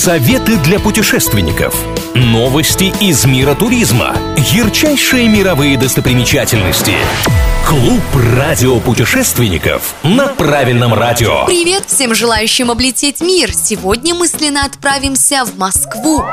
[0.00, 1.74] Советы для путешественников.
[2.14, 4.16] Новости из мира туризма.
[4.38, 6.94] Ярчайшие мировые достопримечательности.
[7.68, 8.00] Клуб
[8.34, 11.44] радиопутешественников на правильном радио.
[11.44, 13.52] Привет всем желающим облететь мир!
[13.52, 16.24] Сегодня мысленно отправимся в Москву.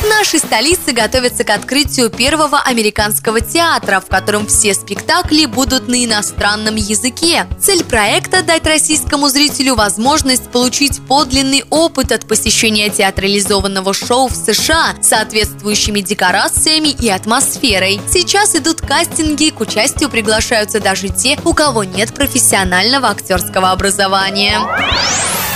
[0.00, 6.04] В нашей столице готовятся к открытию первого американского театра, в котором все спектакли будут на
[6.04, 7.46] иностранном языке.
[7.60, 14.94] Цель проекта– дать российскому зрителю возможность получить подлинный опыт от посещения театрализованного шоу в США
[15.02, 18.00] с соответствующими декорациями и атмосферой.
[18.10, 24.60] Сейчас идут кастинги, к участию приглашаются даже те, у кого нет профессионального актерского образования.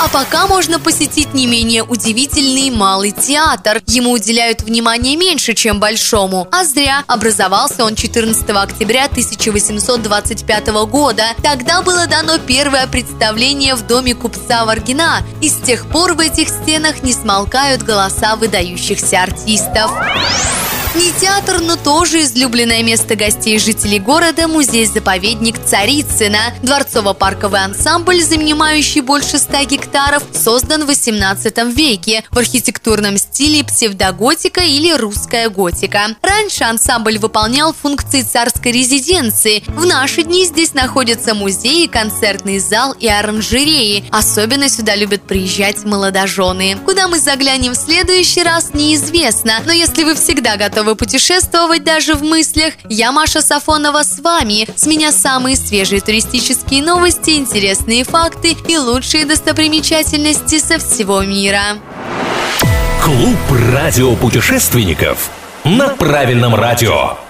[0.00, 3.80] А пока можно посетить не менее удивительный малый театр.
[3.86, 6.48] Ему уделяют внимание меньше, чем большому.
[6.50, 7.04] А зря.
[7.06, 11.24] Образовался он 14 октября 1825 года.
[11.42, 15.22] Тогда было дано первое представление в доме купца Варгина.
[15.40, 19.92] И с тех пор в этих стенах не смолкают голоса выдающихся артистов.
[20.96, 26.54] Не театр, но тоже излюбленное место гостей жителей города– музей-заповедник Царицына.
[26.62, 34.92] Дворцово-парковый ансамбль, занимающий больше 100 гектаров, создан в 18 веке в архитектурном стиле псевдоготика или
[34.92, 36.14] русская готика.
[36.22, 39.64] Раньше ансамбль выполнял функции царской резиденции.
[39.66, 44.04] В наши дни здесь находятся музеи, концертный зал и оранжереи.
[44.12, 46.78] Особенно сюда любят приезжать молодожены.
[46.84, 49.54] Куда мы заглянем в следующий раз, неизвестно.
[49.66, 54.66] Но если вы всегда готовы готовы путешествовать даже в мыслях, я Маша Сафонова с вами.
[54.76, 61.78] С меня самые свежие туристические новости, интересные факты и лучшие достопримечательности со всего мира.
[63.02, 63.38] Клуб
[63.72, 65.30] радиопутешественников
[65.64, 67.23] на правильном радио.